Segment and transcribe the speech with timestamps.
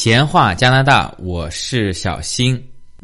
[0.00, 2.58] 闲话加拿大，我是小新。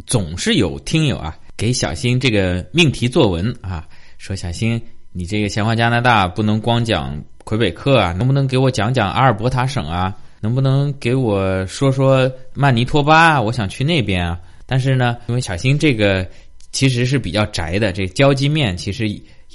[0.07, 4.81] 总是有听友啊给小新这个命题作文啊，说小新，
[5.13, 10.17] 你这个闲话加拿大不能光讲魁北克啊，能不能给我讲讲阿尔伯塔省啊？
[10.41, 13.43] 能不能给我说说曼尼托巴啊？
[13.43, 14.41] 我想去那边啊。
[14.65, 16.27] 但是呢，因为小新这个
[16.73, 19.05] 其实是比较宅的，这交际面其实。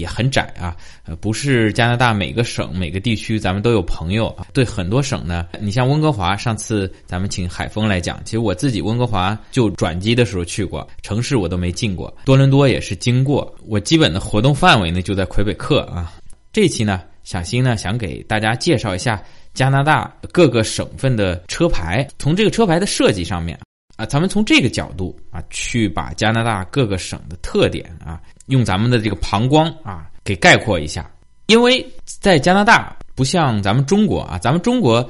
[0.02, 4.48] 也很窄啊，呃，不是加拿大每个省每个地区咱们都有朋友啊。
[4.52, 12.14] 对很多省呢，你像温哥华，上次咱们请海峰来讲，其实我自己温哥华就转机的时候去过，城市我都没进过。
[12.26, 16.12] 多伦多也是经过，我基本的活动范围呢就在魁北克啊。
[16.52, 19.22] 这期呢，小新呢想给大家介绍一下
[19.54, 23.58] 加拿大各个省份的车牌，从这个车牌的设计上面
[24.02, 28.20] 啊，咱们从这个角度啊去把加拿大各个省的特点啊。
[28.48, 31.10] 用咱们的这个膀胱啊，给概括一下，
[31.46, 35.08] 因为在加拿大不像咱们中国啊，咱们中国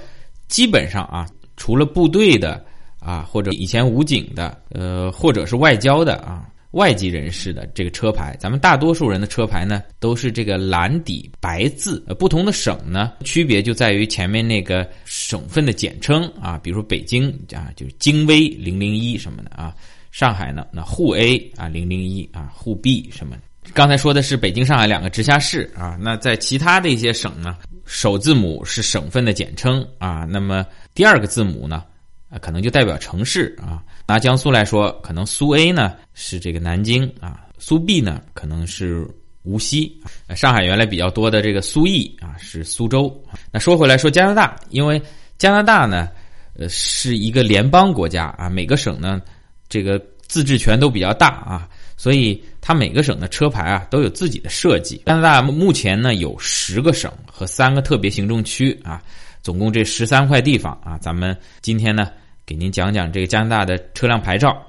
[0.47, 1.25] 基本上啊，
[1.57, 2.63] 除了部队的
[2.99, 12.03] 啊，或者以前武警的，呃，或者是外交的啊，外籍人士的这个车牌，咱们大多数人的车牌呢都是这个蓝底白字。
[12.07, 19.75] 呃，不同的省呢，区别就在于前面那个省份的简称啊，比如说北京啊，就是京 V 零零一什么的啊。
[20.11, 20.67] 上海呢？
[20.73, 23.37] 那沪 A 啊，零零一啊，沪 B 什么？
[23.73, 25.97] 刚才说的是北京、上海两个直辖市啊。
[26.01, 30.25] 那在其他的一些省呢，首字母是省份的简称啊。
[30.29, 31.85] 那么第二个字母呢，
[32.31, 33.83] 啊，可能就代表城市啊。
[34.07, 39.07] 拿江苏来说，可能苏 A 呢是这个南京啊，苏 B 呢可能是
[39.43, 40.01] 无锡。
[40.35, 43.13] 上海原来比较多的这个苏 E 啊是苏州。
[43.51, 45.01] 那说回来说加拿大，因为
[45.37, 46.09] 加拿大呢，
[46.57, 49.21] 呃，是一个联邦国家啊，每个省呢。
[49.69, 49.97] 这个
[50.27, 55.01] 自治权都比较大啊，所以它每个省的车牌啊都有自己的设计。
[55.05, 59.01] 加拿大目前呢有十个省和三个特别行政区啊，
[59.41, 60.97] 总共这十三块地方啊。
[60.97, 62.09] 咱们今天呢
[62.51, 64.61] 给您讲讲这个加拿大的车辆牌照。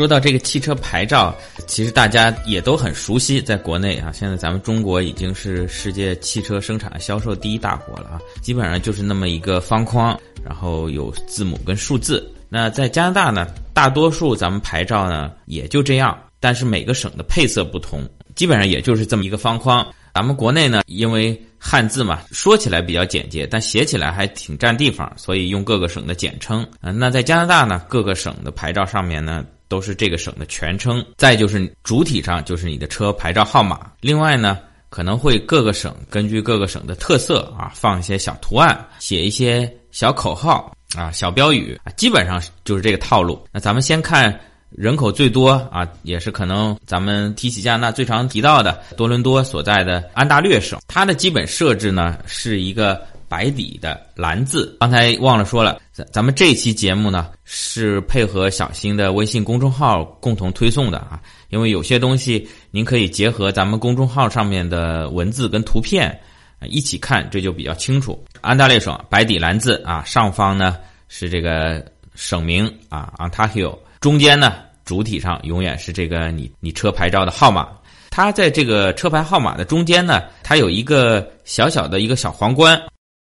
[0.00, 12.34] 说到这个汽车牌照，其实大家也都很熟悉，在国内啊，现在咱们中国已经是世界汽车生产销售第一大国了啊，基本上就是那么一个方框，然后有字母跟数字。
[12.48, 19.86] 那在加拿大呢，大多数咱们牌照呢也就这样，但是每个省的配色不同，基本上也就是这么一个方框。
[20.14, 26.66] 咱们国内呢，因为汉字嘛，说起来比较简洁，但写起来还挺占地方，所以用各个省的简称。
[26.80, 29.44] 嗯，那在加拿大呢，各个省的牌照上面呢。
[29.70, 33.92] 都是这个省的全称，再就是主体上就是你的车牌照号码。
[34.00, 34.58] 另外呢，
[34.88, 43.40] 可能会各个省根据各个省的特色啊，放一些小图案，写一些小口号啊、小标语啊，基本上就是这个套路。
[43.52, 44.38] 那咱们先看
[44.70, 53.00] 人口最多啊，也是可能咱们提起加拿大最常提到的多伦多所在的安大略省，它的基本设置呢是一个。
[53.30, 66.20] 白底的蓝字，刚才忘了说了，咱咱们这期节目呢是配合小新的微信公众号共同推送的啊，因为有些东西您可以结合咱们公众号上面的文字跟图片
[66.62, 68.20] 一起看，这就比较清楚。
[68.40, 70.76] 安大略省白底蓝字啊，上方呢
[71.06, 71.86] 是这个
[72.16, 74.54] 省名啊，Ontario，中间呢
[74.84, 77.68] 主体上永远是这个你你车牌照的号码，
[78.10, 82.76] 它在这个车牌号码的中间呢，它有一个小小的一个小皇冠。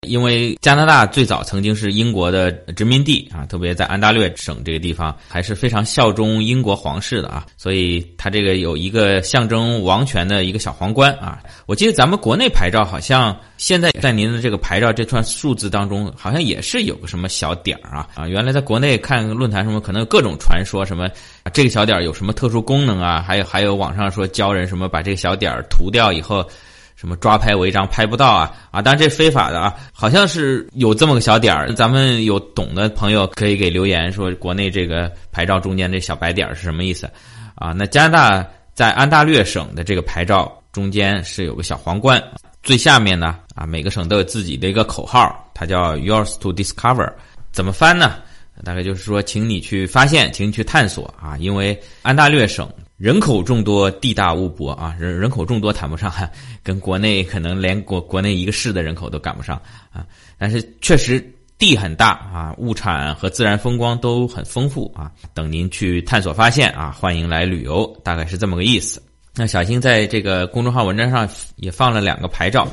[0.08, 11.38] 因为加拿大最早曾经是英国的殖民地啊，特别在安大略省这个地方还是非常效忠英国皇室的啊，所以它这个有一个象征王权的一个小皇冠啊。
[11.66, 18.26] 我记得咱们国内牌照好像现在在您的这个牌照这串数字当中，好像也是有个什么小点儿啊啊。
[18.26, 21.08] 原来在国内看论坛什么，可能有各种传说，什么
[21.52, 23.22] 这个小点儿有什么特殊功能啊？
[23.26, 26.49] 还有还有网上说教人什么把这个小点儿涂掉以后。
[26.98, 28.82] 什么抓拍违章拍不到啊啊！
[28.82, 31.72] 当然这非法的啊，好像是有这么个小点儿。
[31.72, 37.08] 咱们有懂的朋友可以给留言说，国内这个牌照中间这小白点儿是什么意思
[37.54, 37.70] 啊？
[37.70, 42.20] 那加拿大在安大略省的这个牌照中间是有个小皇冠，
[42.64, 47.08] 最下面呢啊，每个省都有自己的一个口号，它叫 Yours to discover，
[47.52, 48.16] 怎么翻呢？
[48.64, 52.68] 大概就是说，请你去发现，请你去探索啊，因为安大略省
[52.98, 56.12] 人口众多，地大物博啊，人人口众多谈不上，
[56.64, 59.56] 跟国内可能连国国内一个市的人口都赶不上
[59.92, 60.04] 啊，
[60.36, 61.24] 但是确实
[61.56, 69.00] 地很大啊，物产和自然风光都很丰富啊，等您去探索发现啊，欢迎来旅游，大概是这么个意思。
[69.36, 72.66] 那小新在这个公众号文章上也放了两个牌照。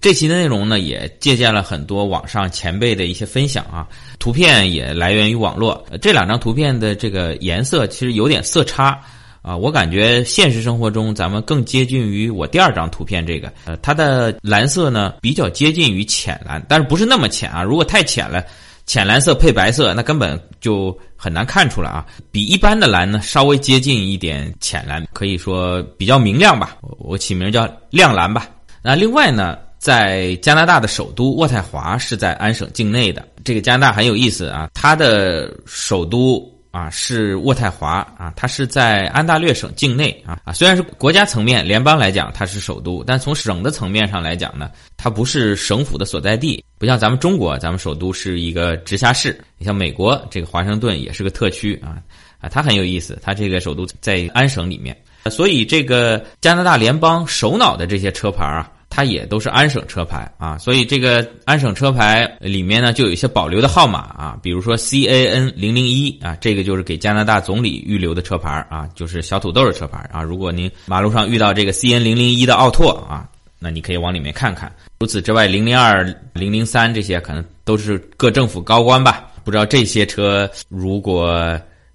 [0.00, 3.86] 这期的内容呢，也借鉴了很多网上前辈的一些分享啊，
[4.18, 5.84] 图片也来源于网络。
[6.00, 8.98] 这两张图片的这个颜色其实有点色差
[9.42, 17.62] 啊，我感觉现实生活中咱们更接近于我第二张图片这个，呃，它的蓝色呢比较接近于浅蓝，但是不是那么浅啊？
[17.62, 18.44] 如果太浅了，
[18.86, 22.04] 浅蓝色配白色，那根本就很难看出来啊。
[22.30, 26.76] 比一般的蓝呢稍微接近一点浅蓝，可以说比较明亮吧。
[26.98, 28.48] 我起名叫亮蓝吧。
[28.82, 29.58] 那另外呢？
[29.80, 33.26] 在加拿大的首都渥太华是在安省境内的。
[33.42, 40.52] 这个加拿大很有意思啊，它的首都啊是渥太华啊，它是在安大略省境内啊啊。
[40.52, 49.38] 虽然是国家层面联邦来讲它是首都，但从省的层面上来讲呢，它不是省府的所在地，不像咱们中国，咱们首都是一个直辖市。
[49.58, 51.98] 你像美国这个华盛顿也是个特区啊
[52.40, 54.96] 啊，它很有意思，它这个首都在安省里面，
[55.30, 58.70] 所以这个加拿大联邦首脑的这些车牌啊。
[58.92, 70.22] 它也都是安省车牌啊，所以这个安省车牌里面呢，就有一些保留的号码啊，比如说 C A N 零零一啊，这个就是给加拿大总理预留的车牌啊，就是小土豆的车牌啊。
[70.22, 73.28] 如果您马路上遇到这个 C N 零零一的奥拓啊，
[73.60, 74.70] 那你可以往里面看看。
[74.98, 76.04] 除此之外，零零二、
[76.34, 81.26] 零零三这些可能都是各政府高官吧，不知道这些车如果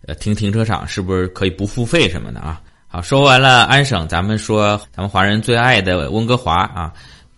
[0.08, 2.62] 呃停停车场是不是可以不付费什么的啊？
[2.96, 6.94] 好，说完了安省，咱们说咱们华人最爱的温哥华啊，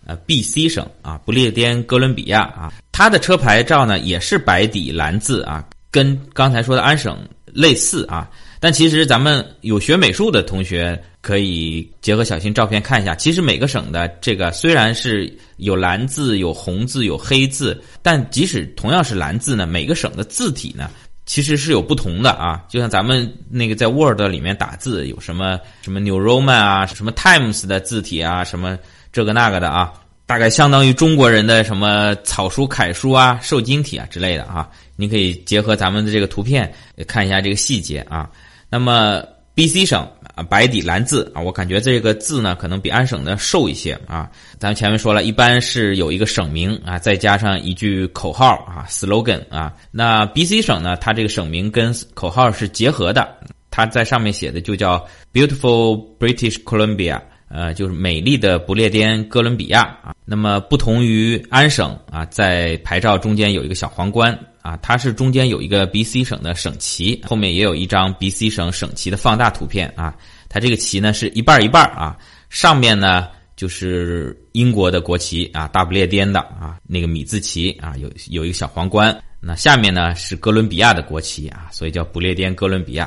[0.06, 8.30] 呃，B.C 省啊，不列颠哥伦比亚啊，它的车牌照呢也是白底蓝字啊，跟刚才说的安省类似啊。
[8.60, 20.88] 但其实咱们有学美术的同学可以结合小新照片看一下，其实每个省的这个虽然是有蓝字、有红字、有黑字，但即使同样是蓝字呢，每个省的字体呢。
[21.28, 28.78] 其实是有不同的啊，就像咱们那个在 Word 里面打字，有什么什么 New Roman 啊，什么 Times 的字体啊，什么
[29.12, 29.92] 这个那个的啊，
[30.24, 34.70] 大概相当于中国人的什么草书、楷书啊、瘦金体啊之类的啊。
[34.96, 36.72] 你可以结合咱们的这个图片
[37.06, 38.30] 看一下这个细节啊。
[38.70, 39.22] 那么
[39.54, 40.08] BC 省。
[40.38, 44.30] 啊，白底蓝字啊，我感觉这个字呢，可能比安省的瘦一些啊。
[44.56, 49.74] 咱们前面说了一般是有一个省名啊，再加上一句口号啊，slogan 啊。
[49.90, 53.36] 那 B.C 省呢，它这个省名跟口号是结合的，
[53.68, 60.14] 它在上面写的就叫 Beautiful British Columbia，呃，就是美丽的不列颠哥伦比亚啊。
[60.24, 64.38] 那么不同于安省啊，在牌照中间有一个小皇冠。
[64.60, 70.14] 啊，它是中间有一个 B.C 省的省旗，后面也有一张 B.C 省省旗的放大图片啊。
[70.46, 72.18] 它这个旗呢是一半一半啊，
[72.50, 79.16] 上面呢就是英国的国旗啊，大不列颠的啊那个米字旗啊，有有一个小皇冠。
[79.40, 83.04] 那下面呢是哥伦比亚的国旗啊，所以叫不列颠哥伦比亚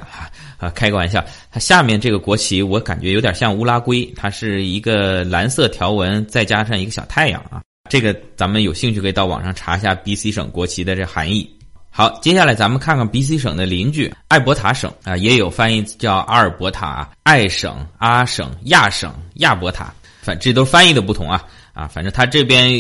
[0.58, 0.70] 啊。
[0.70, 7.62] 开个玩笑，它下面这个国旗我感觉有点像乌拉圭，它是一个蓝色条纹再加上一个小太阳啊。
[7.90, 11.50] 这个咱们有兴趣可以到网上查一下 B.C 省国旗的这含义。
[11.90, 22.72] 好，接下来咱们看看 B.C 省的邻居艾伯塔省啊，也有翻译叫阿尔伯塔、艾省、阿省、亚省、亚伯塔，反正这都翻译的不同啊啊，反正它这边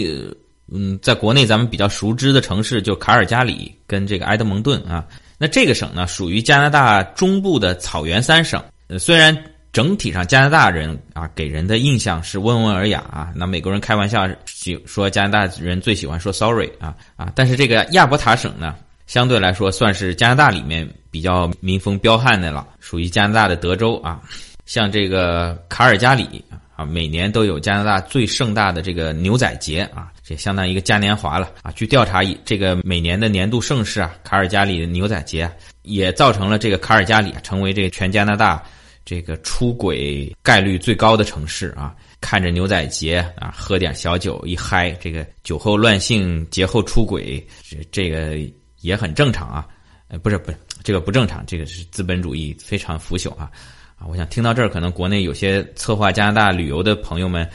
[0.72, 5.06] 嗯，在国内咱们比较熟知的城市就卡尔加里跟这个埃德蒙顿啊。
[5.38, 9.38] 那这个省呢，属于加拿大中部的草原三省，呃，虽然。
[9.74, 13.32] 整体上，加拿大人啊，给人的印象是温文尔雅啊。
[13.34, 17.32] 那美国人开玩笑喜说加拿大人最喜欢说 sorry 啊啊。
[17.34, 18.76] 但是这个亚伯塔省呢，
[19.08, 24.20] 相对来说算是加拿大里面比较民风彪悍的了，属于加拿大的德州啊。
[24.66, 26.44] 像这个卡尔加里
[26.76, 31.72] 啊，每年都有加拿大最盛大的这个牛仔节啊，这相当于一个嘉年华了啊。
[31.72, 38.64] 据调查，以这个每年的年度盛事啊，卡尔加里的牛仔节也造成了这个卡尔加里成为这个全加拿大。
[39.04, 48.38] 这个出轨概率最高的城市啊，看着牛仔节啊，喝点小酒一嗨，这个酒后乱性、节后出轨，这这个
[48.82, 49.68] 也很正常啊。
[50.08, 53.50] 呃，不是不是，这个不正常，这个是资本主义非常腐朽啊
[53.98, 54.06] 啊！
[54.08, 57.50] 我想听到这儿，可能国内有些策划加拿大旅游的朋友们，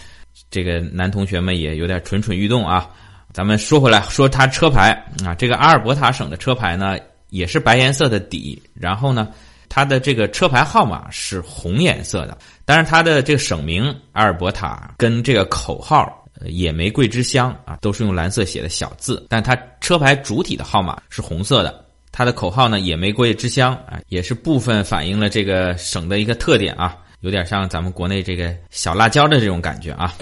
[0.50, 2.88] 这个男同学们也有点蠢蠢欲动啊。
[3.32, 4.92] 咱们说回来，说他车牌
[5.24, 6.96] 啊，这个阿尔伯塔省的车牌呢，
[7.30, 9.28] 也是白颜色的底，然后呢。
[9.68, 21.84] 它的这个车牌号码是红颜色的，当然它的这个省名阿尔伯塔跟这个口号“野玫瑰之乡”啊，都是用蓝色写的小字，但它车牌主体的号码是红色的。
[22.12, 30.14] 它的口号呢，野玫瑰之乡啊，也是部分反映了这个省的一个特点啊，有点像咱们国内这个小辣椒的这种感觉啊。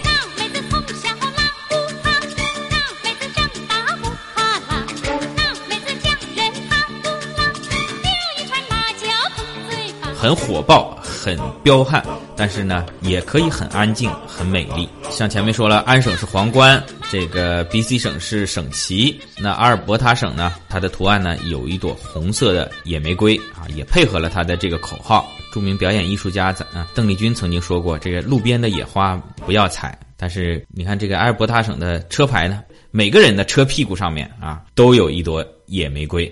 [10.15, 12.03] 很火爆，很彪悍，
[12.35, 14.89] 但是呢，也可以很安静，很美丽。
[15.11, 19.21] 像前面说了，安省是皇冠，这个 B.C 省是省旗。
[19.37, 25.31] 那阿尔伯塔省呢，它的图案呢有一朵红色的野玫瑰啊，也配合了它的这个口号。
[25.55, 36.29] 著名表演艺术家啊，邓丽君曾经说过：“这个路边的野花不要采。”但是你看这个阿尔伯塔省的车牌呢，每个人的车屁股上面啊，都有一朵野玫瑰。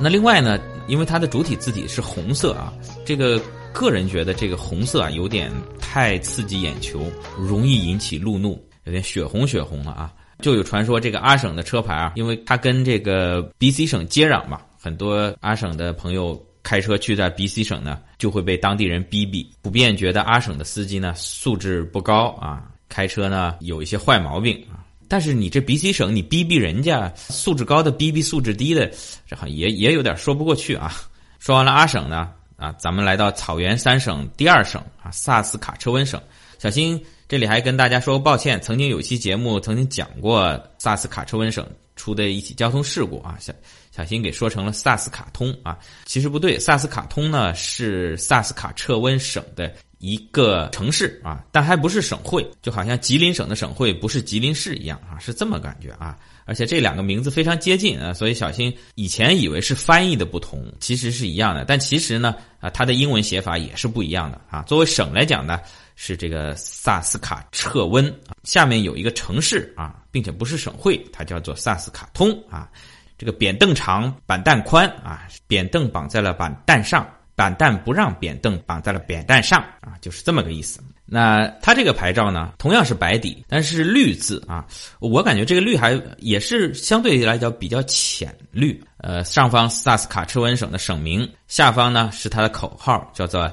[0.00, 0.58] 那另外呢，
[0.88, 2.72] 因为它的主体字体是红色啊，
[3.04, 3.40] 这个
[3.72, 5.48] 个人觉得这个红色啊有点
[5.78, 7.06] 太刺激眼球，
[7.38, 10.12] 容易引起路怒，有点血红血红了啊。
[10.40, 24.84] 就有传说这个阿省的车牌啊，因为它跟这个 B C 省接壤嘛，很多阿省的朋友开车去在 B C 省呢，就会被当地人逼逼，普遍觉得阿省的司机呢素质不高啊，开车呢有一些坏毛病啊。
[25.08, 28.90] 但是你这 B C 省，你逼逼人家素质高的逼逼素质低的，
[29.26, 30.92] 这好也也有点说不过去啊。
[31.38, 36.20] 说完了阿省呢，啊，咱们来到草原三省第二省啊，萨斯卡车温省。
[36.58, 43.52] 小新这里还跟大家说个抱歉，曾经有期节目曾经讲过萨斯卡车温省出的一起交通事故啊，小
[43.92, 49.72] 小心给说成了萨斯卡通啊，其实不对，萨斯卡通呢是萨斯卡彻温省的。
[50.00, 56.18] 一个城市啊，但还不是省会，就好像吉林省的省会不是吉林市一样啊，是这么感觉啊。
[56.50, 61.64] 而且这两个名字非常接近啊，所以小新以前以为是翻译的不同，其实是一样的。
[61.64, 64.62] 但其实呢，啊，它的英文写法也是不一样的啊。
[64.62, 65.60] 作为省来讲呢，
[65.94, 72.68] 是这个萨斯卡彻温，下面有一个城市啊，并且不是省会，它叫做萨斯卡通啊。
[73.16, 77.08] 这个扁凳长，板凳宽啊，扁凳绑在了板凳上。
[77.40, 80.78] 板凳不让扁凳绑在了扁担上啊，就是这么个意思。
[81.06, 84.66] 那它这个牌照呢，同样是白底，但是绿字啊，
[84.98, 88.78] 我感觉这个绿还也是相对来讲比较浅绿。
[88.98, 93.50] 呃，上方萨斯卡彻温省的省名，下方呢是它的口号，叫做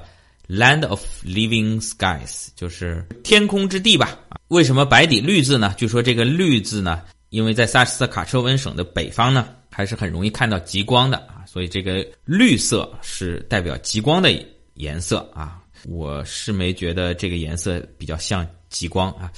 [0.49, 4.19] “Land of Living Skies”，就是天空之地吧。
[4.49, 5.73] 为什么白底绿字呢？
[5.77, 11.25] 据说这个绿字呢，因为在萨斯卡彻温省的北方呢，还是很容易看到极光的。
[11.57, 14.31] 所以这个绿色是代表极光的
[14.75, 19.31] 颜色啊，我是没觉得这个颜色比较像极光啊，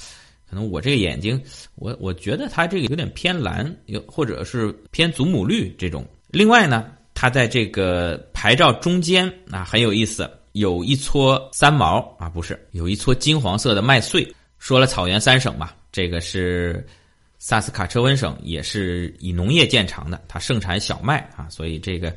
[0.46, 1.42] 可能我这个眼睛，
[1.76, 6.06] 我我觉得它这个有点偏蓝，有或者是偏祖母绿这种。
[6.28, 14.30] 另外呢，它在这个牌照中间啊很有意思，有一撮三毛啊，不是，有一撮金黄色的麦穗。
[14.58, 16.86] 说了草原三省嘛，这个是。
[17.42, 22.14] 萨斯卡彻温省也是以农业见长的，它盛产小麦啊，所以这个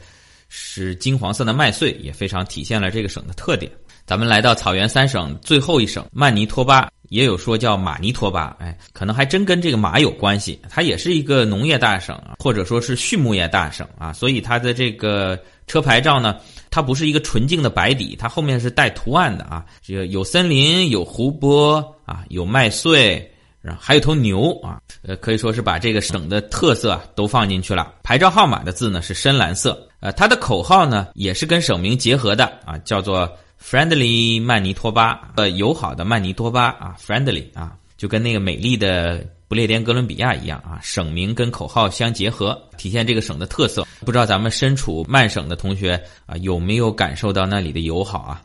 [0.49, 3.71] 是金黄色的麦穗也非常体现了这个省的特点。
[4.05, 10.59] 咱们来到草原三省最后一省曼尼托巴，也有说叫马尼托巴，哎，可能还真跟这个马有关系。
[10.69, 16.37] 它也是一个农业大省啊，或者说是畜牧业大省啊，所以它的这个车牌照呢，
[16.69, 23.32] 它不是一个纯净的白底，它后面是带图案的啊，这个有森林，有湖泊啊，有麦穗。
[23.63, 27.93] 然后还有头牛啊，呃，可以说是把这个省的特色都放进去了。
[28.03, 33.31] 牌照号码的字呢是深蓝色，呃，它的口号呢也是跟省名结合的啊，叫做
[33.63, 43.87] “Friendly 曼尼托巴”，呃，友好的曼尼托巴啊，Friendly 啊，就跟那个美丽的不列颠哥伦比亚一样啊，省名跟口号相结合，体现这个省的特色。
[44.01, 48.41] 不知道咱们身处曼省的同学啊，有没有感受到那里的友好啊？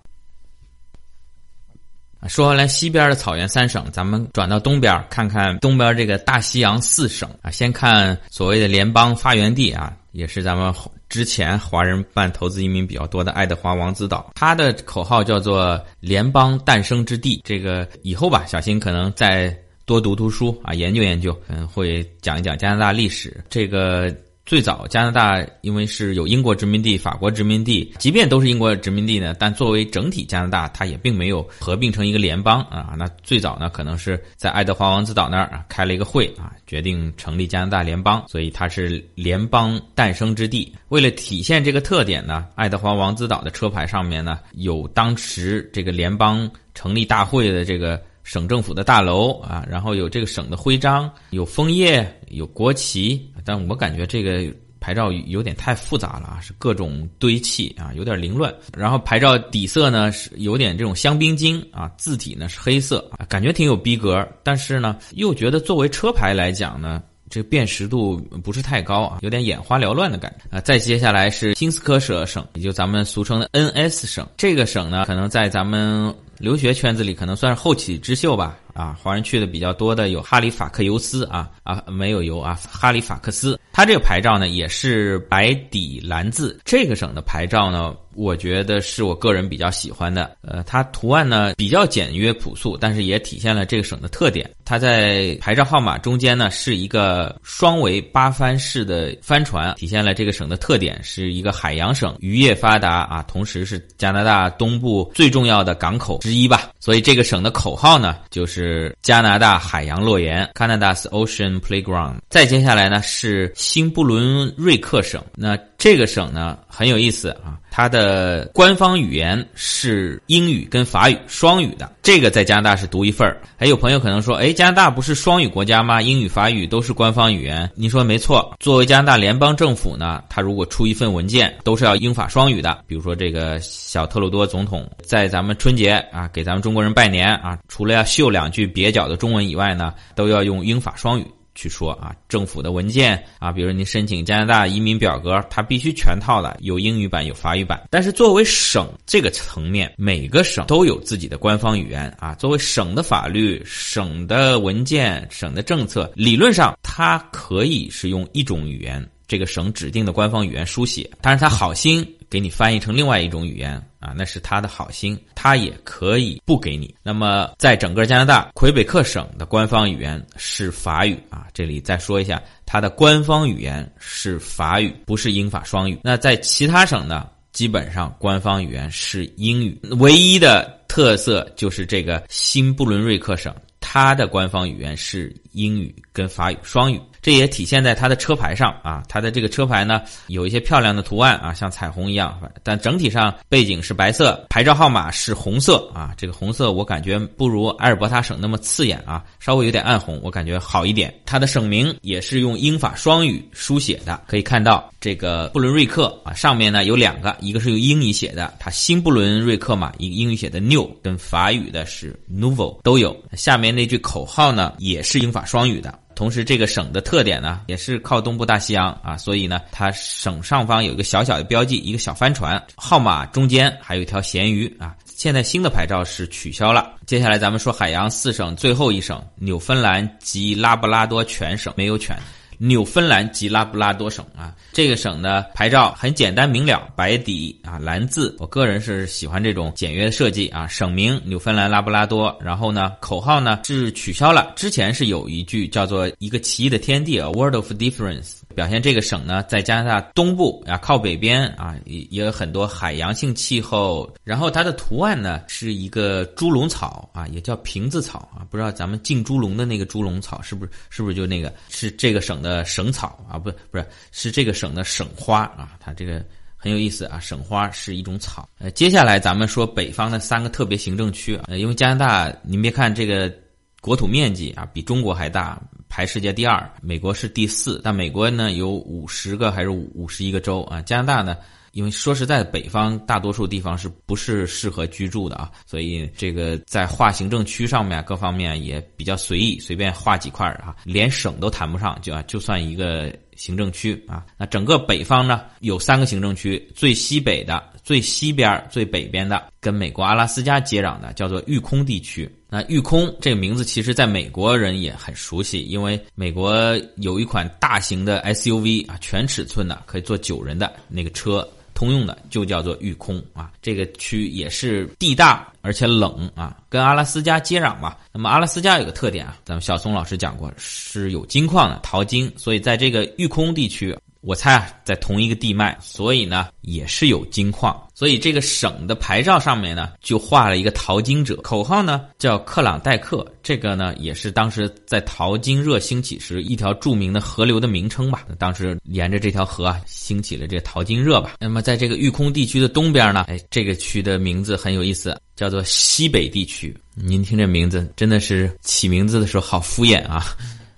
[2.26, 7.50] 说完了西边的草原三省，咱们转到东边看看东边这个大西洋四省啊。
[7.50, 10.74] 先看所谓的联邦发源地啊，也是咱们
[11.08, 17.40] 之前华人办投资移民比较多的爱德华王子岛，它的口号叫做“联邦诞生之地”。
[17.46, 19.56] 这个以后吧，小新可能再
[19.86, 23.42] 多读读书啊，研究研究，嗯，会讲一讲加拿大历史。
[23.48, 24.12] 这个。
[24.48, 32.94] 最早加拿大因为是有英国殖民地、法国殖民地，即便都是英国殖民地呢，但作为整体加拿大，它也并没有合并成一个联邦啊。
[32.96, 40.72] 那最早呢，可能是在爱德华王子岛那儿啊开了一个会啊，决定成立加拿大联邦，所以它是联邦诞生之地。
[40.88, 48.02] 为了体现这个特点呢，爱德华王子岛的车牌上面呢有当时这个联邦成立大会的这个。
[48.28, 58.54] 省政府的大楼啊，然后有这个省的徽章，有枫叶，有国旗，但我感觉这个牌照有点太复杂了啊，是各种堆砌啊，有点凌乱。
[58.76, 67.02] 然后牌照底色呢是有点这种香槟金啊，字体呢是黑色啊，感觉挺有逼格，但是呢又觉得作为车牌来讲呢。
[67.30, 70.62] 这辨识度不是太高啊，有点眼花缭乱的感觉啊。
[70.62, 74.26] 再接下来是新斯科舍省，也就咱们俗称的 N.S 省。
[74.34, 78.56] 这个省呢，可能在咱们留学圈子里可能算是后起之秀吧。
[78.74, 83.58] 啊，华人去的比较多的有哈里法克尤斯啊啊，没有尤啊，哈里法克斯。
[83.72, 86.60] 它这个牌照呢也是白底蓝字。
[86.64, 90.36] 这个省的牌照呢，我觉得是我个人比较喜欢的。
[90.42, 94.48] 呃，它图案呢比较简约朴素，但是也体现了这个省的特点。
[94.64, 106.70] 它在牌照号码中间呢是一个双桅八帆式的帆船，体现了这个省的特点，是一个海洋省，渔业发达啊，同时是加拿大东部最重要的港口之一吧。
[106.78, 108.94] 所以这个省的口号呢就是。
[109.08, 112.16] 加拿大海洋乐园 （Canada's Ocean Playground）。
[112.28, 115.22] 再接下来呢是新布伦瑞克省。
[115.34, 121.88] 那这个省呢很有意思啊，它的官方语言是英语跟法语双语的。
[122.02, 123.40] 这个在加拿大是独一份儿。
[123.56, 126.02] 还有朋友可能说，哎，加拿大不是双语国家吗？
[126.02, 127.70] 英语、法语都是官方语言。
[127.76, 128.52] 你说没错。
[128.58, 132.82] 作为加拿大联邦政府呢，他如果出一份文件，都是要英法双语的。
[132.88, 141.24] 比如说这个小特鲁多总统在咱们春节啊给咱们中国人拜年啊，除了要秀两句蹩脚的中文以外呢，都要用英法双语。
[141.58, 147.82] 去说啊，政府的文件啊，比如你申请加拿大移民表格，它必须全套的，有英语版，有法语版。
[147.90, 152.32] 但是作为省这个层面，每个省都有自己的官方语言啊。
[152.36, 163.80] 作为省的法律、省的文件、省的政策，理论上它可以是用一种语言，这个省指定的官方语言书写，但是它好心给你翻译成另外一种语言。
[164.00, 166.94] 啊，那是他的好心，他也可以不给你。
[167.02, 171.48] 那么，在整个加拿大，魁北克省的官方语言是法语啊。
[171.52, 175.98] 这里再说一下，它的官方语言是法语，不是英法双语。
[176.04, 179.76] 那在其他省呢，基本上官方语言是英语。
[179.98, 187.00] 唯一的特色就是这个新布伦瑞克省，它的官方语言是英语跟法语双语。
[187.28, 196.14] 这也体现在它的车牌上啊，它的这个车牌呢有一些漂亮的图案啊，像彩虹一样，但整体上背景是白色，牌照号码是红色啊。
[196.16, 201.14] 这个红色我感觉不如埃尔伯塔省那么刺眼啊，稍微有点暗红，我感觉好一点。
[201.26, 213.14] 它的省名也是用英法双语书写的，可以看到这个布伦瑞克啊，上面呢有两个，一个是用英语写的，它新布伦瑞克嘛，一个英语写的 new，跟法语的是 nouveau 都有。
[213.34, 215.92] 下面那句口号呢也是英法双语的。
[216.18, 224.96] 同时，这个省的特点呢，也是靠东部大西洋啊，所以呢，它省上方有一个小小的标记，一个小帆船，号码中间还有一条咸鱼啊。
[225.04, 226.94] 现在新的牌照是取消了。
[227.06, 232.18] 接下来咱们说海洋四省最后一省纽芬兰及拉布拉多全省没有犬。
[232.58, 238.36] 纽芬兰及拉布拉多省啊，这个省的牌照很简单明了，白底啊蓝字。
[238.38, 240.66] 我个人是喜欢这种简约的设计啊。
[240.66, 244.52] 省名纽芬兰拉布拉多，然后呢，口号呢是取消了。
[244.56, 248.38] 之前是有一句叫做“一个奇异的天地 ”，a world of difference。
[248.58, 254.12] 表现这个省呢，在加拿大东部啊，靠北边啊，也也有很多海洋性气候。
[254.24, 258.42] 然后它的图案呢，是一个猪笼草啊，也叫瓶子草啊。
[258.50, 261.54] 不知道咱们进猪笼的那个猪笼草是不是是不是就那个？
[261.68, 263.38] 是这个省的省草啊？
[263.38, 265.76] 不不是，是这个省的省花啊。
[265.78, 266.20] 它这个
[266.56, 268.48] 很有意思啊，省花是一种草。
[268.58, 273.32] 呃，接下来咱们说北方的三个特别行政区啊，因为加拿大，您别看这个
[273.80, 275.62] 国土面积啊，比中国还大。
[275.98, 280.80] 排世界第二，美国是第四，但美国呢有五十个还是五五十一个州啊？
[280.82, 281.36] 加拿大呢，
[281.72, 285.50] 因为说实在，北方大多数地方是不是适合居住的啊？
[285.66, 294.24] 所以这个在划行政区上面各方面也比较随意，随便划几块啊，连省都谈不上，就啊就算一个行政区啊。
[294.38, 302.32] 那整个北方呢有三个行政区，最西北的、最西边、最北边的，跟美国阿拉斯加接壤的叫做育空地区。
[302.50, 313.50] 那御空这个名字，其实在美国人也很熟悉，因为美国有一款大型的 SUV 啊，全尺寸的可以坐九人的那个车，通用的就叫做御空啊。
[313.60, 317.94] 这个区也是地大而且冷啊，跟阿拉斯加接壤嘛。
[318.12, 323.94] 那么阿拉斯加有个特点啊，咱们小松老师讲过，是有金矿的淘金，所以在这个御空地区。
[324.20, 338.24] 我猜啊，在同一个地脉，所以呢也是有金矿，所以这个省的牌照上面呢就画了一个淘金者，口号呢叫克朗代克，这个呢也是当时在淘金热兴起时一条著名的河流的名称吧。
[338.38, 341.32] 当时沿着这条河啊兴起了这淘金热吧。
[341.40, 346.72] 那么在这个育空地区的东边呢，哎，这个区的名字很有意思，叫做西北地区。
[346.94, 350.24] 您听这名字真的是起名字的时候好敷衍啊。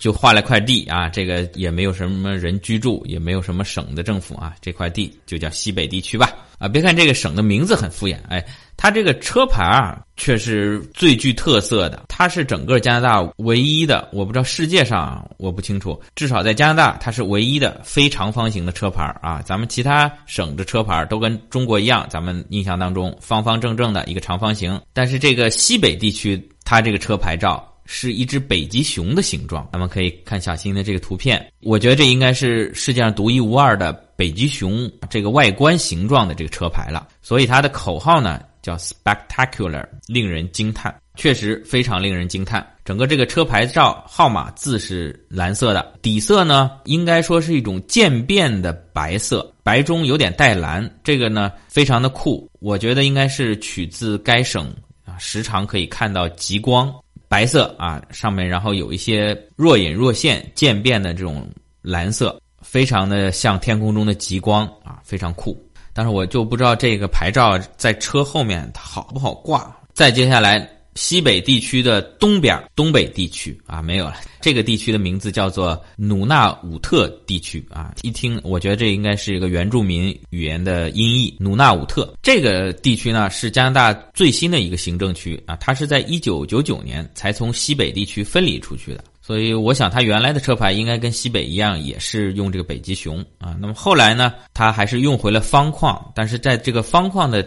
[0.01, 6.33] 就划了块地啊，这个也没有什么人居住，也没有什么省的政府啊，这块地就叫西北地区吧。
[6.59, 8.45] 啊，别看这个省的名字很敷衍，哎，
[8.77, 12.05] 它这个车牌啊却是最具特色的。
[12.09, 19.43] 它是整个加拿大唯一的，我不知道世界上我不清楚，至少在加拿大它是唯一的非长方形的车牌啊。
[19.43, 29.69] 咱们其他省的车牌都跟中国一样，咱们印象当中方方正正的一个长方形，但是这个西北地区它这个车牌照是一只北极熊的形状。
[29.73, 34.07] 咱们可以看小新的这个图片，我觉得这应该是世界上独一无二的。
[34.21, 42.67] 北极熊这个外观形状的这个车牌了，所以它的口号呢叫 spectacular，令人惊叹，确实非常令人惊叹。
[42.85, 52.47] 整个这个车牌照号码字是蓝色的，底色呢应该说是一种渐变的白色，白中有点带蓝，这个呢非常的酷。
[52.59, 54.71] 我觉得应该是取自该省
[55.07, 56.95] 啊，时常可以看到极光，
[57.31, 61.49] 白色啊上面然后有一些若隐若现渐变的这种
[61.81, 62.39] 蓝色。
[62.63, 65.59] 非常的像天空中的极光啊，非常酷。
[65.95, 69.75] 但是我就不知道这个牌照在车后面它好不好挂。
[69.95, 70.69] 再接下来，
[71.01, 74.17] 西北地区的东边，东北地区啊没有了。
[74.39, 81.35] 这个地区的名字叫做努纳武特地区啊，一听我觉得这应该是一个原住民语言的音译。
[81.41, 89.03] 努纳武特这个地区呢是加拿大最新的一个行政区啊，它是在一九九九年才从西北地区分离出去的。
[89.23, 93.57] 所以我想，它原来的车牌应该跟西北一样，也是用这个北极熊啊。
[93.59, 97.43] 那么后来呢，它还是用回了方框，但是在这个方框的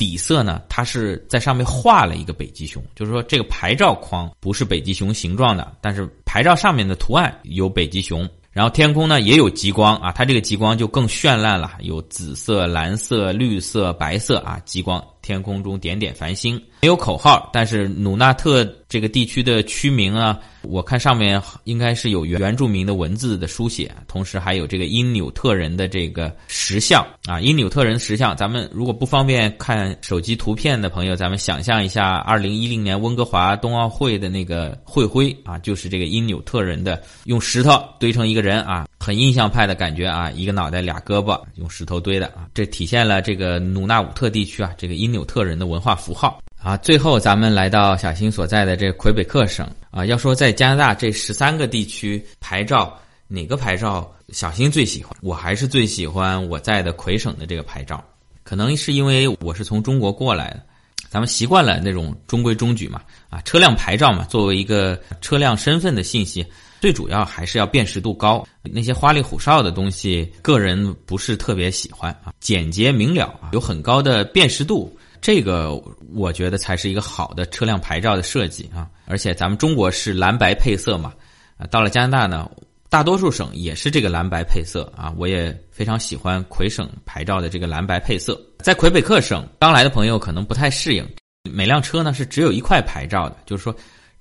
[0.00, 8.26] 底色呢，它是在上面画了一个北极熊，就是说这个牌照框不是北极熊形状的，但是牌照上面的图案有北极熊。
[8.50, 15.04] 然后天空呢也有极光啊，它这个极光就更绚烂了，有紫色、蓝色、绿色、白色啊，极光。
[15.22, 28.36] 天空中点点繁星，没有口号，但是努纳特这个地区的区名啊，我看上面应该是有原住民的文字的书写，同时还有这个因纽特人的这个石像啊，因纽特人石像。
[28.36, 38.86] 咱们如果不方便看手机图片的朋友，咱们想象一下，二零一零年温哥华冬奥会的那个会徽啊，就是这个因纽特人的用石头堆成一个人啊。
[39.02, 46.76] 很印象派的感觉啊，一个脑袋俩胳膊，用石头堆的啊，这体现了这个努纳武特地区啊，这个因纽特人的文化符号啊。
[46.76, 55.16] 最后，咱们来到小新所在的这魁北克省啊，要说在加拿大这十三个地区牌照，哪个牌照小新最喜欢？
[55.22, 58.02] 我还是最喜欢我在的魁省的这个牌照，
[58.42, 60.62] 可能是因为我是从中国过来的，
[61.08, 66.46] 咱们习惯了那种中规中矩嘛啊，车辆牌照嘛，作为一个车辆身份的信息。
[66.80, 72.32] 最主要还是要辨识度高，那些花里胡哨的东西，个人不是特别喜欢啊。
[72.40, 75.74] 简洁明了啊，有很高的辨识度，这个
[76.12, 78.88] 我觉得才是一个好的车辆牌照的设计啊。
[79.06, 81.12] 而且咱们中国是蓝白配色嘛，
[81.56, 82.50] 啊，到了加拿大呢，
[82.88, 85.12] 大多数省也是这个蓝白配色啊。
[85.16, 88.40] 我也非常喜欢魁省牌照的这个蓝白配色。
[88.58, 91.06] 在魁北克省刚来的朋友可能不太适应，
[91.50, 93.74] 每辆车呢是只有一块牌照的，就是说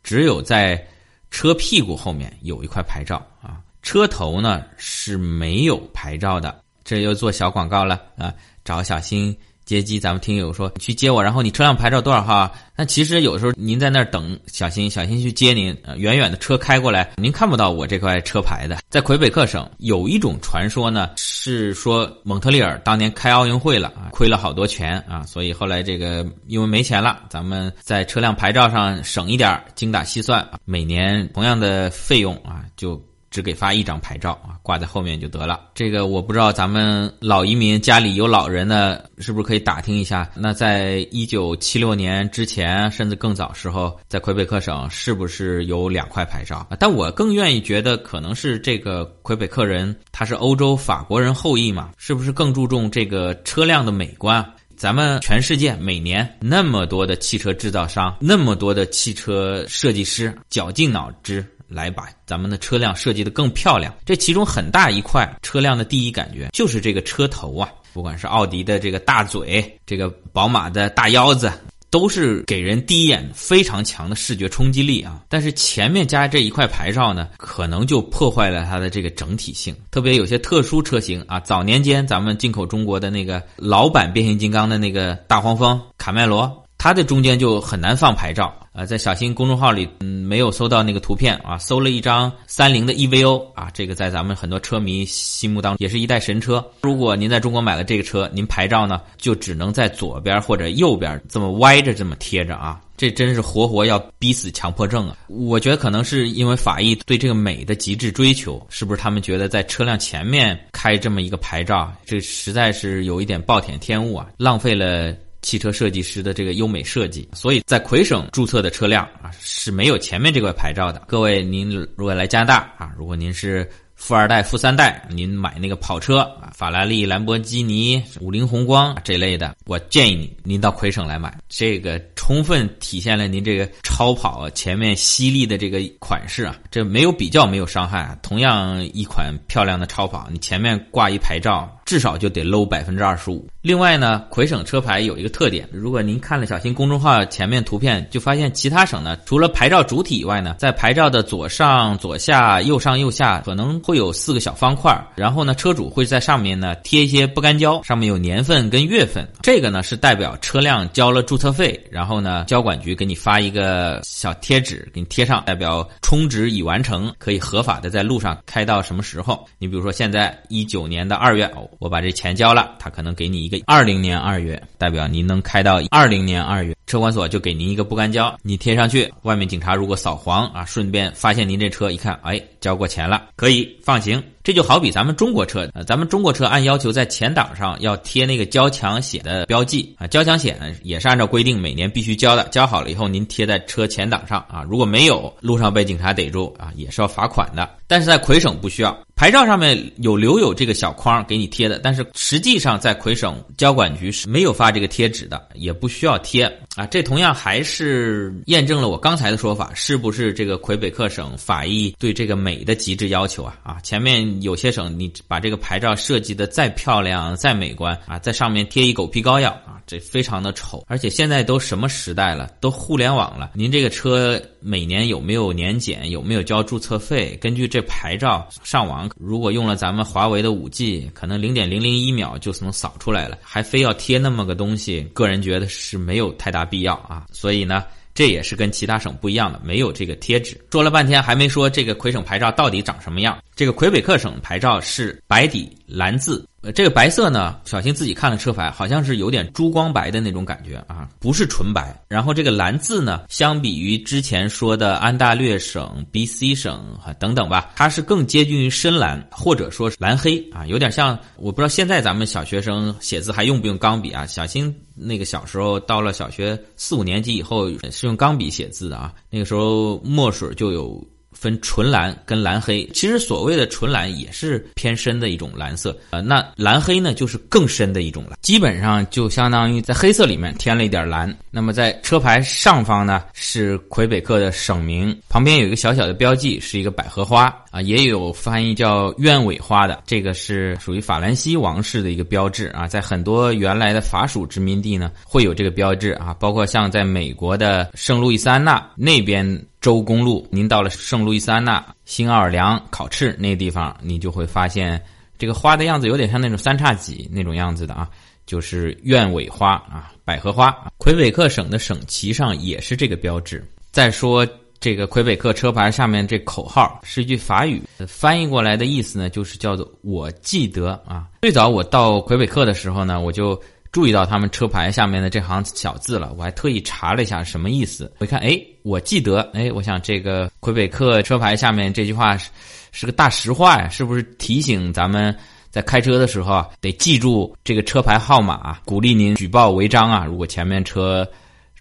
[0.03, 0.83] 只有在。
[1.31, 8.33] 车屁股后面有一块牌照啊，车头呢是没有牌照的，这又做小广告了啊，
[8.65, 9.38] 找小新。
[9.69, 12.51] 接机，咱们听友说去接我，然后你车辆牌照多少号？
[12.75, 15.77] 那其实有时候您在那儿等，小心小心去接您。
[15.95, 18.77] 远远的车开过来，您看不到我这块车牌的。
[18.89, 32.99] 在魁北克省有一种传说呢，是说蒙特利尔当年开奥运会了啊，亏了好多钱啊，所以后来这个因为没钱了，咱们在车辆牌照上省一点，精打细算，每年同样的费用啊就。
[33.30, 35.60] 只给发一张牌照啊，挂在后面就得了。
[35.74, 40.30] 这个我不知道，咱们老移民家里有老人的，是不是可以打听一下？
[40.36, 46.68] 那在一九七六年之前，甚至更早时候，在魁北克省是不是有两块牌照？
[46.80, 54.46] 但我更愿意觉得，可能是这个魁北克人他是欧洲法国人后裔嘛，是不是更注重这个车辆的美观？
[54.76, 61.46] 咱们全世界每年那么多的汽车制造商，那么多的汽车设计师，绞尽脑汁。
[61.69, 71.51] 来把咱们的车辆设计的更漂亮，这其中很大一块车辆的第一感觉就是这个车头啊，不管是奥迪的这个大嘴，这个宝马的大腰子，
[71.91, 75.21] 都是给人第一眼非常强的视觉冲击力啊。
[75.29, 79.75] 但是前面加这一块牌照呢，可能就破坏了它的这个整体性。
[79.91, 86.65] 特别有些特殊车型啊，早年间咱们进口中国的那个老版变形金刚的那个大黄蜂卡麦罗。
[86.80, 96.65] 它的中间就很难放牌照啊，在小新公众号里，嗯，没有搜到那个图片啊，搜了一张三菱的 EVO 啊，这个在咱们很多车迷心目当中也是一代神车。
[96.84, 105.18] 如果您在中国买了这个车，您牌照呢就只能在左边或者右边这么歪着这么贴着啊，这真是活活要逼死强迫症啊！
[105.28, 117.28] 我觉得可能是因为法医对这个美的极致追求，是不是他们觉得在车辆前面开这么一个牌照，这实在是有一点暴殄天物啊，浪费了汽车设计师的这个优美设计。
[117.34, 121.02] 所以在魁省注册的车辆啊是没有前面这块牌照的。
[121.08, 123.69] 各位，您如果来加拿大啊，如果您是。
[124.02, 138.17] 富二代、富三代，您买那个跑车啊，法拉利、兰博基尼、五菱宏光这类的，我建议你，您到魁省来买，这个充分体现了您这个超跑前面犀利的这个款式啊，这没有比较，没有伤害啊。
[138.23, 141.69] 同样一款漂亮的超跑，你前面挂一牌照。
[141.89, 143.47] 至少就得 low 百分之二十五。
[143.63, 169.43] 另外呢，魁省车牌有一个特点，如果您看了小新公众号前面图片，就发现其他省呢，除了牌照主体以外呢，在牌照的左上、左下、右上、右下可能会有四个小方块，然后呢，车主会在上面呢贴一些不干胶，上面有年份跟月份，这个呢是代表车辆交了注册费，然后呢，交管局给你发一个小贴纸给你贴上，代表充值已完成，可以合法的在路上开到什么时候？
[169.58, 171.67] 你比如说现在一九年的二月哦。
[171.80, 184.22] 我把这钱交了，他可能给你一个二零年二月，代表您能开到二零年二月，车管所就给您一个不干胶，你贴上去，外面警察如果扫黄啊，顺便发现您这车，一看，哎，交过钱了，可以放行。
[184.49, 197.69] 这就好比咱们中国车，呃，咱们中国车按要求在前挡上要贴那个交强险的标记啊，交强险也是按照规定每年必须交的，交好了以后您贴在车前挡上啊，如果没有，路上被警察逮住啊，也是要罚款的。
[197.85, 198.99] 但是在魁省不需要。
[199.15, 206.45] 牌照上面有留有这个小框给你贴的，但是实际上在魁省交管局是没有发这个贴纸的，也不需要贴
[206.77, 206.85] 啊。
[206.85, 213.57] 这同样还是验证了我刚才的说法，是不是这个魁北克省法医对这个美的极致要求啊？
[213.62, 220.84] 啊，前面有些省你把这个牌照设计的再漂亮、再美观啊，在上面贴一狗皮膏药啊，这非常的丑。
[220.88, 227.38] 而且现在都什么时代了，都互联网了，您这个车每年有没有年检，有没有交注册费？
[227.41, 229.10] 根据这牌照上网。
[229.17, 237.25] 如果用了咱们华为的五 G，可能零点零零一秒就能扫出来了，还非要贴那么个东西，个人觉得是没有太大必要啊。
[237.32, 240.60] 所以呢，这也是跟其他省不一样的，没有这个贴纸。
[240.72, 243.38] 说了半天还没说这个魁省牌照到底长什么样。
[243.56, 246.45] 这个魁北克省牌照是白底蓝字。
[246.62, 251.98] 呃，这个白色呢，小新自己看了车牌，好像是有点珠光白的那种感觉啊，不是纯白。
[252.10, 256.86] 然后这个蓝字呢，相比于之前说的安大略省、BC 省
[257.17, 261.17] 等等吧，它是更接近于深蓝，或者说是蓝黑啊，有点像。
[261.38, 264.26] 我不知道现在咱们小学生写字还用不用钢笔啊？
[264.26, 271.02] 小新那个小时候到了小学四五年级以后是用钢笔写字的啊，那个时候墨水就有。
[271.32, 281.34] 分纯蓝跟蓝黑，其实所谓的纯蓝也是偏深的一种蓝色，呃，那蓝黑呢就是更深的一种蓝，基本上就相当于在黑色里面添了一点蓝。
[281.52, 287.54] 那么在车牌上方呢是魁北克的省名，旁边有一个小小的标记，是一个百合花。
[287.72, 299.63] 啊，也有翻译叫鸢尾花的，这个是属于法兰西王室的一个标志啊，在很多原来的法属殖民地呢会有这个标志啊，包括像在美国的圣路易斯安那那边。
[299.82, 305.02] 州公路，您到了圣路易斯安那、新奥尔良、考赤那地方，你就会发现
[305.38, 308.10] 这个花的样子有点像那种三叉戟那种样子的啊，
[308.46, 310.76] 就是鸢尾花啊，百合花。
[310.98, 313.65] 魁北克省的省旗上也是这个标志。
[313.92, 314.46] 再说
[314.80, 321.28] 这个魁北克车牌下面这口号是一句法语，翻译过来的意思呢，就是叫做“我记得”啊。
[321.42, 323.62] 最早我到魁北克的时候呢，我就。
[323.91, 328.12] 注意到他们车牌下面的这行小字了，我还特意查了一下什么意思。
[328.19, 332.49] 我一看，哎，我记得，哎，我想这个魁北克车牌下面这句话是
[332.91, 335.36] 是个大实话呀，是不是提醒咱们
[335.71, 340.25] 在开车的时候啊得记住这个车牌号码，鼓励您举报违章啊？
[340.25, 341.28] 如果前面车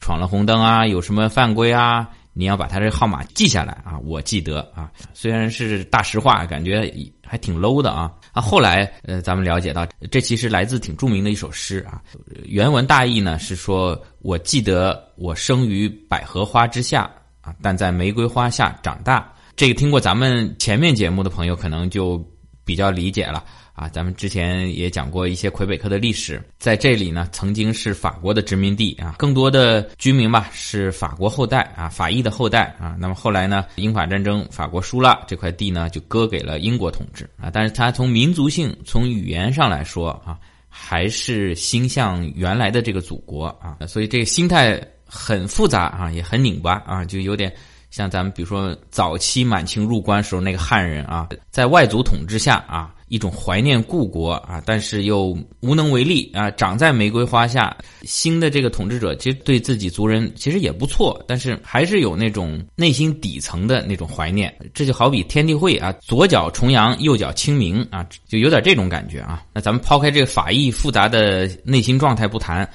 [0.00, 2.08] 闯了红灯啊，有什么犯规啊？
[2.38, 3.98] 你要把他这号码记下来啊！
[4.04, 6.88] 我记得啊，虽然是大实话，感觉
[7.26, 8.40] 还挺 low 的啊啊！
[8.40, 12.00] 后来呃，咱们了解到，这其实来自挺著名的一首诗啊。
[12.44, 19.34] 原文大意呢是说：我记得我生于百合花之下啊，但在玫瑰花下长大。
[19.56, 22.24] 这个听过咱们前面节目的朋友可能就
[22.64, 23.44] 比较理解了。
[23.78, 32.96] 啊，咱们之前也讲过一些魁北克的历史，在这里呢，曾经是法国的殖民地啊，更多的居民吧是法国后代啊，法裔的后代啊。
[32.98, 37.50] 那么后来呢，英法战争，法国输了，这块地呢就割给了英国统治啊。
[37.52, 40.36] 但是它从民族性、从语言上来说啊，
[40.68, 47.54] 还是心向原来的这个祖国啊，所以这个心态很复杂啊，也很拧巴啊，就有点
[47.90, 52.92] 像咱们比如说早期满清入关时候那个汉人啊，在外族统治下啊。
[53.08, 56.50] 一种怀念故国啊，但是又无能为力啊。
[56.52, 64.54] 长在玫瑰花下，新的这个统治者其实对自己族人其实也不错，但是还是有那种内心底层的那种怀念。
[64.72, 69.42] 这就好比天地会啊，左脚重阳，右脚清明啊，就有点这种感觉啊。
[69.52, 72.68] 那咱们抛开这个法意复杂的内心状态不谈，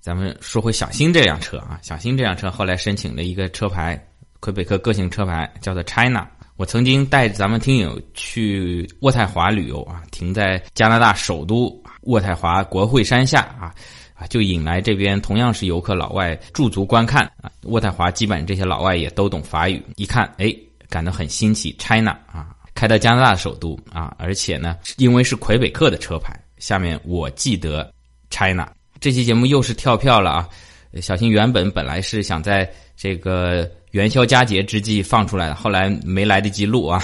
[0.00, 4.02] 咱们说回小新这辆车啊，小新这辆车后来申请了一个车牌，
[4.38, 6.26] 魁北克个性车牌，叫做 China。
[6.60, 13.72] 我曾经带着咱们听友去渥太华旅游啊，停在加拿大首都渥太华国会山下啊，
[14.12, 17.50] 啊，就引来这边同样是游客老外驻足观看啊。
[17.62, 20.54] 渥太华基本这些老外也都懂法语，一看哎，
[20.90, 21.74] 感到很新奇。
[21.78, 27.90] China 啊，开到加拿大首都啊，而且呢，因为是魁北克的车牌，下面我记得
[28.28, 28.70] China。
[29.00, 30.48] 这期节目又是跳票了啊，
[31.00, 33.70] 小新原本本来是想在这个。
[33.90, 37.02] 元宵佳节之际放出来的，后来没来得及录啊。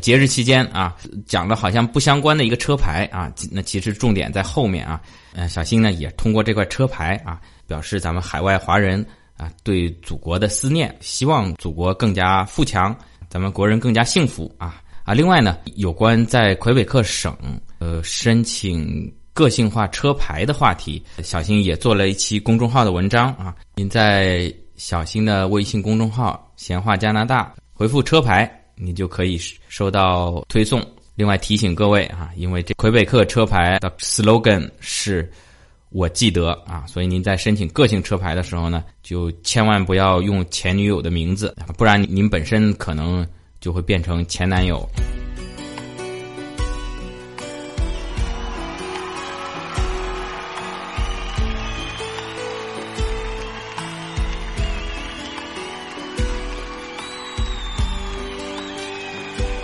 [0.00, 5.00] 节日期间啊，讲的好像不相关的一个车牌啊，那其实重点在后面啊。
[5.34, 9.04] 呃，小新呢也通过这块车牌啊，表示咱们海外华人
[9.36, 12.96] 啊对祖国的思念，希望祖国更加富强，
[13.28, 15.12] 咱们国人更加幸福啊啊。
[15.12, 17.36] 另外呢，有关在魁北克省
[17.80, 24.52] 呃申请个性化车牌的话题，小新也做了一期公众号的文章啊，您在。
[24.76, 29.38] 小新的微信公众号“闲话加拿大”回复“车牌”，你就可以
[29.68, 30.82] 收到推送。
[31.16, 35.30] 另外提醒各位啊，因为这魁北克车牌的 slogan 是
[35.92, 43.26] “我记得”啊，所以您在申请个性车牌的时候呢，就千万不要用前女友的名字，不然您本身可能
[43.60, 44.88] 就会变成前男友。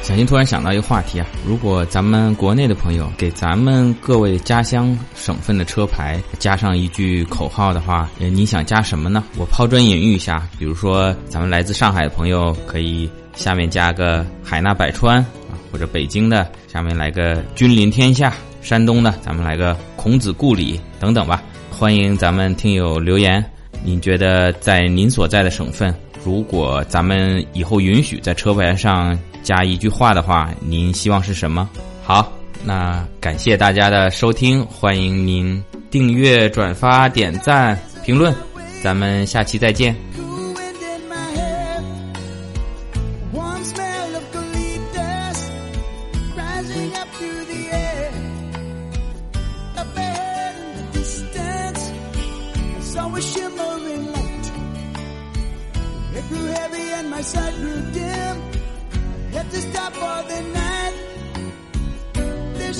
[0.06, 9.24] 小新突然想到一个话题啊，如果咱们国内的朋友给咱们各位家乡省份的车牌加上一句口号的话，你想加什么呢？
[9.36, 15.18] 我抛砖引玉一下，比如说咱们来自上海的朋友可以下面加个海纳百川
[15.50, 21.42] 啊，或者北京的下面来个君临天下，山东的咱们来个孔子故里等等吧。
[21.68, 23.44] 欢迎咱们听友留言，
[23.82, 25.92] 您觉得在您所在的省份？
[26.26, 31.70] 如果咱们以后允许在车牌上加一句话的话，您希望是什么？
[32.02, 32.32] 好，
[32.64, 38.34] 那感谢大家的收听，欢迎您订阅、转发、点赞、评论，
[38.82, 39.94] 咱们下期再见。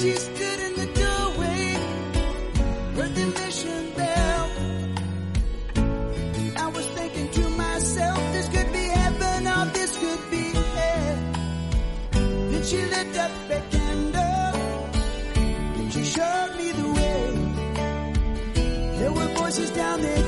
[0.01, 1.73] she stood in the doorway,
[2.97, 4.51] heard the mission bell.
[6.65, 11.19] I was thinking to myself, this could be heaven or this could be hell.
[12.13, 14.55] Then she lit up a candle,
[15.79, 17.23] and she showed me the way.
[18.99, 20.26] There were voices down there.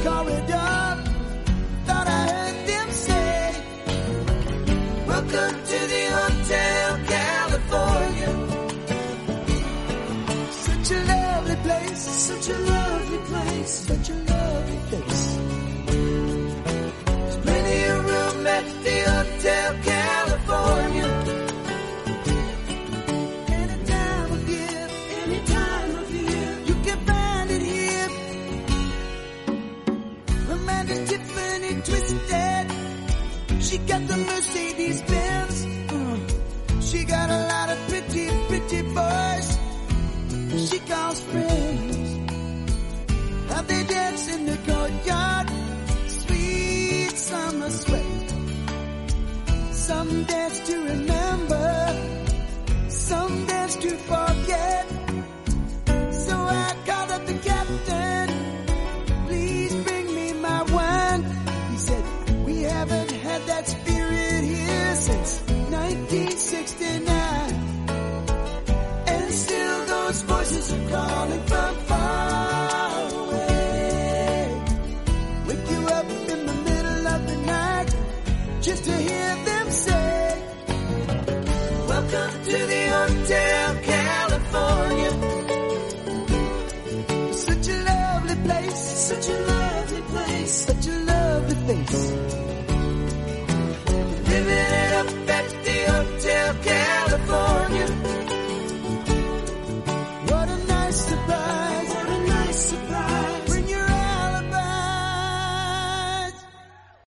[12.49, 15.37] Such a lovely place, such a lovely face.
[17.05, 21.09] There's plenty of room at the Hotel California.
[23.53, 24.89] Any time of year,
[25.25, 28.09] any time of year, you can find it here.
[30.51, 32.67] Amanda's Tiffany twisted.
[33.61, 35.67] She got the Mercedes Benz.
[35.67, 36.83] Mm.
[36.83, 39.59] She got a lot of pretty, pretty boys.
[40.71, 41.48] She calls friends.
[50.09, 50.48] someday.